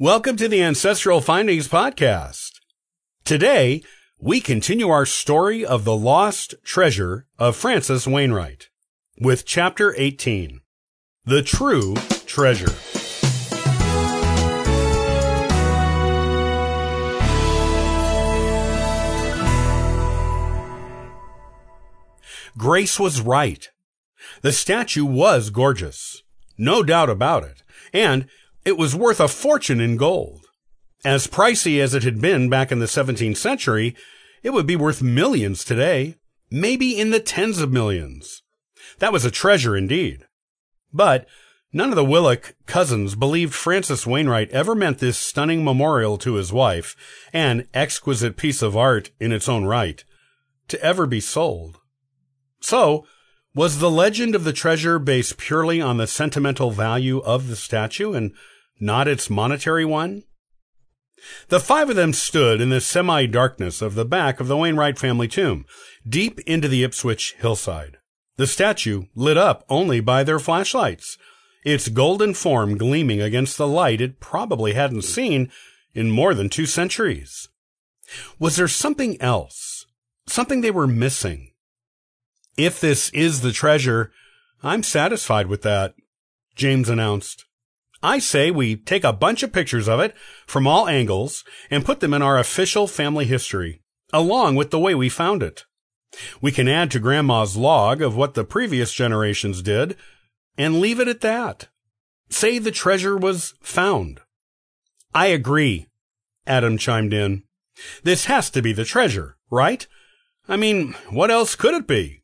[0.00, 2.50] Welcome to the Ancestral Findings Podcast.
[3.22, 3.80] Today,
[4.18, 8.70] we continue our story of the lost treasure of Francis Wainwright
[9.20, 10.62] with Chapter 18
[11.24, 11.94] The True
[12.26, 12.74] Treasure.
[22.58, 23.68] Grace was right.
[24.42, 26.24] The statue was gorgeous.
[26.58, 27.62] No doubt about it.
[27.92, 28.26] And
[28.64, 30.46] it was worth a fortune in gold.
[31.04, 33.94] As pricey as it had been back in the 17th century,
[34.42, 36.16] it would be worth millions today,
[36.50, 38.42] maybe in the tens of millions.
[38.98, 40.26] That was a treasure indeed.
[40.92, 41.26] But
[41.72, 46.52] none of the Willock cousins believed Francis Wainwright ever meant this stunning memorial to his
[46.52, 46.96] wife,
[47.32, 50.04] an exquisite piece of art in its own right,
[50.68, 51.80] to ever be sold.
[52.60, 53.06] So,
[53.54, 58.12] was the legend of the treasure based purely on the sentimental value of the statue
[58.12, 58.32] and
[58.80, 60.24] not its monetary one?
[61.48, 65.28] The five of them stood in the semi-darkness of the back of the Wainwright family
[65.28, 65.64] tomb,
[66.06, 67.96] deep into the Ipswich hillside.
[68.36, 71.16] The statue lit up only by their flashlights,
[71.64, 75.50] its golden form gleaming against the light it probably hadn't seen
[75.94, 77.48] in more than two centuries.
[78.38, 79.86] Was there something else?
[80.26, 81.52] Something they were missing?
[82.56, 84.12] If this is the treasure,
[84.62, 85.94] I'm satisfied with that,
[86.54, 87.46] James announced.
[88.04, 90.14] I say we take a bunch of pictures of it
[90.46, 93.80] from all angles and put them in our official family history,
[94.12, 95.64] along with the way we found it.
[96.42, 99.96] We can add to Grandma's log of what the previous generations did
[100.58, 101.68] and leave it at that.
[102.28, 104.20] Say the treasure was found.
[105.14, 105.86] I agree,
[106.46, 107.44] Adam chimed in.
[108.02, 109.86] This has to be the treasure, right?
[110.46, 112.22] I mean, what else could it be?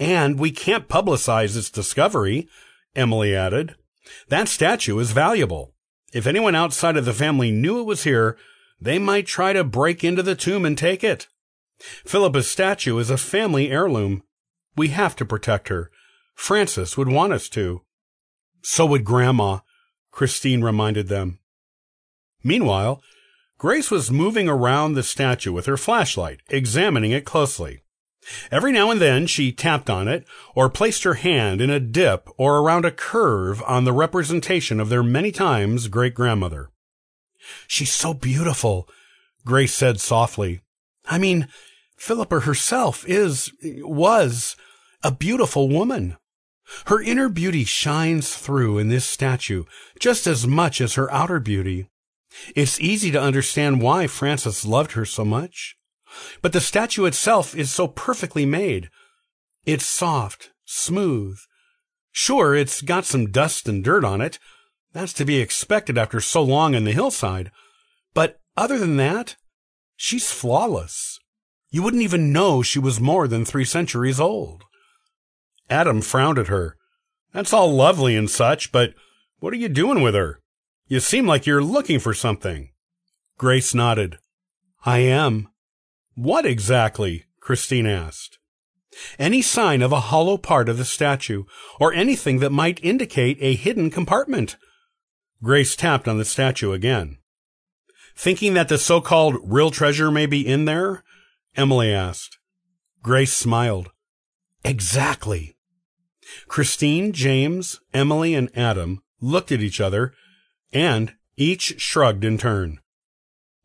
[0.00, 2.48] And we can't publicize its discovery,
[2.94, 3.74] Emily added.
[4.28, 5.74] That statue is valuable.
[6.12, 8.36] If anyone outside of the family knew it was here,
[8.80, 11.28] they might try to break into the tomb and take it.
[11.78, 14.22] Philippa's statue is a family heirloom.
[14.76, 15.90] We have to protect her.
[16.34, 17.82] Francis would want us to.
[18.62, 19.60] So would Grandma,
[20.10, 21.38] Christine reminded them.
[22.42, 23.02] Meanwhile,
[23.58, 27.82] Grace was moving around the statue with her flashlight, examining it closely.
[28.50, 32.28] Every now and then she tapped on it or placed her hand in a dip
[32.36, 36.70] or around a curve on the representation of their many times great grandmother.
[37.66, 38.88] She's so beautiful,
[39.44, 40.60] Grace said softly.
[41.06, 41.48] I mean,
[41.96, 44.56] Philippa herself is, was,
[45.02, 46.16] a beautiful woman.
[46.86, 49.64] Her inner beauty shines through in this statue
[50.00, 51.88] just as much as her outer beauty.
[52.54, 55.76] It's easy to understand why Francis loved her so much.
[56.42, 58.90] But the statue itself is so perfectly made.
[59.64, 61.38] It's soft, smooth.
[62.12, 64.38] Sure, it's got some dust and dirt on it.
[64.92, 67.50] That's to be expected after so long in the hillside.
[68.14, 69.36] But other than that,
[69.96, 71.18] she's flawless.
[71.70, 74.64] You wouldn't even know she was more than three centuries old.
[75.68, 76.76] Adam frowned at her.
[77.32, 78.94] That's all lovely and such, but
[79.40, 80.40] what are you doing with her?
[80.86, 82.70] You seem like you're looking for something.
[83.36, 84.18] Grace nodded.
[84.84, 85.48] I am.
[86.16, 87.26] What exactly?
[87.40, 88.38] Christine asked.
[89.18, 91.44] Any sign of a hollow part of the statue,
[91.78, 94.56] or anything that might indicate a hidden compartment.
[95.42, 97.18] Grace tapped on the statue again.
[98.16, 101.04] Thinking that the so-called real treasure may be in there?
[101.54, 102.38] Emily asked.
[103.02, 103.90] Grace smiled.
[104.64, 105.58] Exactly.
[106.48, 110.14] Christine, James, Emily, and Adam looked at each other
[110.72, 112.80] and each shrugged in turn.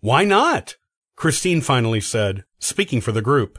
[0.00, 0.74] Why not?
[1.20, 3.58] Christine finally said, speaking for the group.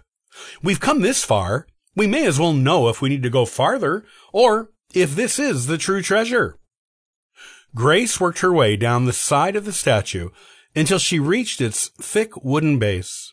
[0.64, 1.68] We've come this far.
[1.96, 5.68] We may as well know if we need to go farther, or if this is
[5.68, 6.58] the true treasure.
[7.76, 10.30] Grace worked her way down the side of the statue
[10.76, 13.32] until she reached its thick wooden base.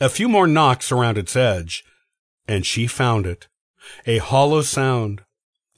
[0.00, 1.84] A few more knocks around its edge,
[2.48, 3.46] and she found it.
[4.04, 5.22] A hollow sound.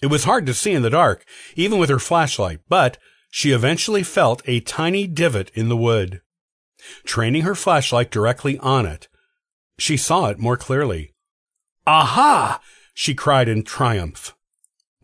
[0.00, 1.26] It was hard to see in the dark,
[1.56, 2.96] even with her flashlight, but
[3.30, 6.21] she eventually felt a tiny divot in the wood.
[7.04, 9.08] Training her flashlight directly on it,
[9.78, 11.14] she saw it more clearly.
[11.86, 12.60] Aha!
[12.94, 14.34] she cried in triumph.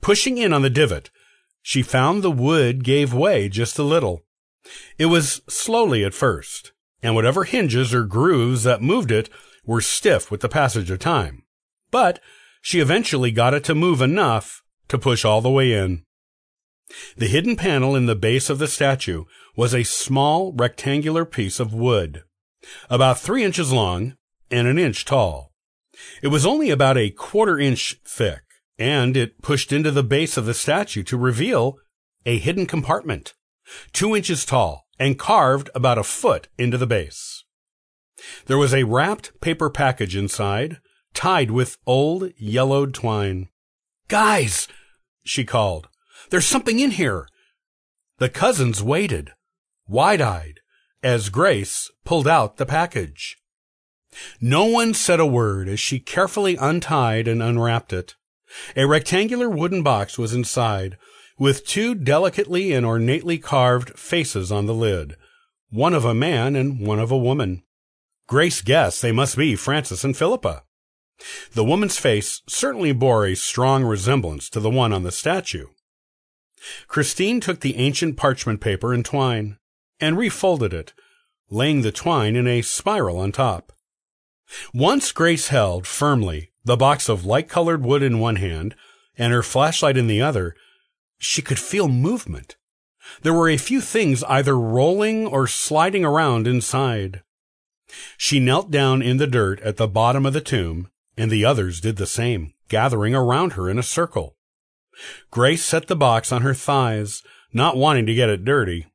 [0.01, 1.11] Pushing in on the divot,
[1.63, 4.25] she found the wood gave way just a little.
[4.99, 6.73] It was slowly at first,
[7.03, 9.29] and whatever hinges or grooves that moved it
[9.65, 11.43] were stiff with the passage of time.
[11.91, 12.21] But
[12.63, 16.05] she eventually got it to move enough to push all the way in.
[17.17, 19.25] The hidden panel in the base of the statue
[19.57, 22.23] was a small rectangular piece of wood,
[22.89, 24.17] about three inches long
[24.51, 25.53] and an inch tall.
[26.23, 28.43] It was only about a quarter inch thick,
[28.79, 31.77] and it pushed into the base of the statue to reveal
[32.25, 33.35] a hidden compartment.
[33.93, 37.45] two inches tall and carved about a foot into the base.
[38.47, 40.79] There was a wrapped paper package inside,
[41.15, 43.49] tied with old yellowed twine.
[44.09, 44.69] Guys,
[45.25, 45.89] she called,
[46.31, 47.27] there's something in here.
[48.19, 49.33] The cousins waited,
[49.87, 50.61] wide-eyed,
[51.03, 53.37] as Grace pulled out the package.
[54.41, 58.15] No one said a word as she carefully untied and unwrapped it.
[58.75, 60.97] A rectangular wooden box was inside,
[61.39, 65.17] with two delicately and ornately carved faces on the lid,
[65.71, 67.63] one of a man and one of a woman.
[68.27, 70.65] Grace guessed they must be Francis and Philippa.
[71.53, 75.67] The woman's face certainly bore a strong resemblance to the one on the statue.
[76.87, 79.59] Christine took the ancient parchment paper and twine
[80.01, 80.93] and refolded it,
[81.51, 83.73] laying the twine in a spiral on top.
[84.73, 88.75] Once Grace held firmly the box of light colored wood in one hand
[89.17, 90.55] and her flashlight in the other,
[91.19, 92.57] she could feel movement.
[93.23, 97.23] There were a few things either rolling or sliding around inside.
[98.17, 101.81] She knelt down in the dirt at the bottom of the tomb, and the others
[101.81, 104.37] did the same, gathering around her in a circle.
[105.31, 107.23] Grace set the box on her thighs,
[107.53, 108.87] not wanting to get it dirty.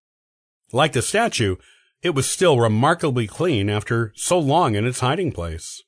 [0.72, 1.56] Like the statue,
[2.02, 5.82] it was still remarkably clean after so long in its hiding place.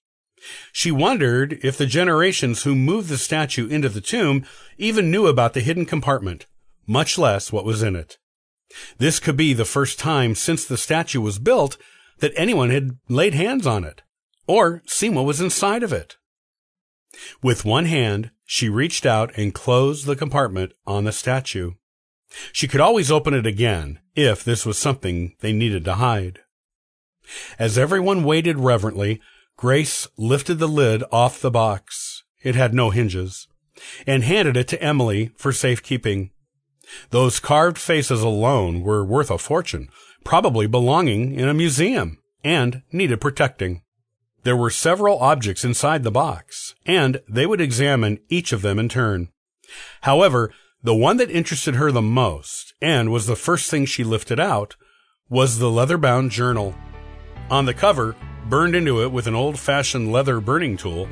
[0.72, 4.46] She wondered if the generations who moved the statue into the tomb
[4.78, 6.46] even knew about the hidden compartment,
[6.86, 8.18] much less what was in it.
[8.98, 11.78] This could be the first time since the statue was built
[12.20, 14.02] that anyone had laid hands on it,
[14.48, 16.18] or seen what was inside of it.
[17.42, 21.72] With one hand, she reached out and closed the compartment on the statue.
[22.52, 26.40] She could always open it again if this was something they needed to hide.
[27.58, 29.20] As everyone waited reverently,
[29.58, 32.24] Grace lifted the lid off the box.
[32.44, 33.48] It had no hinges
[34.06, 36.32] and handed it to Emily for safekeeping.
[37.10, 39.90] Those carved faces alone were worth a fortune,
[40.24, 43.82] probably belonging in a museum, and needed protecting.
[44.46, 48.88] There were several objects inside the box, and they would examine each of them in
[48.88, 49.30] turn.
[50.02, 50.52] However,
[50.84, 54.76] the one that interested her the most, and was the first thing she lifted out,
[55.30, 56.76] was the leather bound journal.
[57.50, 58.16] On the cover,
[58.48, 61.10] burned into it with an old fashioned leather burning tool,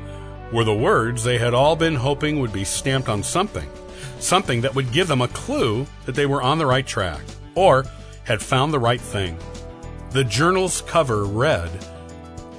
[0.52, 3.68] were the words they had all been hoping would be stamped on something,
[4.20, 7.22] something that would give them a clue that they were on the right track,
[7.56, 7.84] or
[8.22, 9.36] had found the right thing.
[10.12, 11.68] The journal's cover read,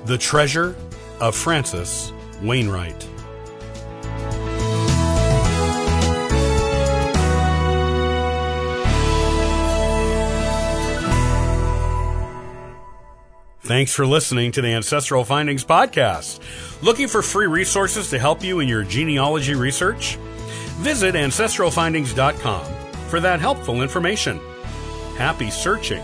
[0.06, 0.76] The Treasure
[1.20, 2.14] of Francis
[2.44, 3.08] Wainwright.
[13.62, 16.40] Thanks for listening to the Ancestral Findings Podcast.
[16.84, 20.18] Looking for free resources to help you in your genealogy research?
[20.78, 22.66] Visit ancestralfindings.com
[23.10, 24.40] for that helpful information.
[25.18, 26.04] Happy searching!